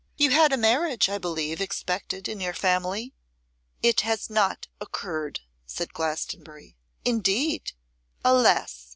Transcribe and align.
'You 0.17 0.31
had 0.31 0.51
a 0.51 0.57
marriage, 0.57 1.09
I 1.09 1.19
believe, 1.19 1.61
expected 1.61 2.27
in 2.27 2.39
your 2.41 2.55
family?' 2.55 3.13
'It 3.83 4.01
has 4.01 4.31
not 4.31 4.67
occurred,' 4.79 5.41
said 5.67 5.93
Glastonbury. 5.93 6.75
'Indeed!' 7.05 7.73
'Alas! 8.25 8.89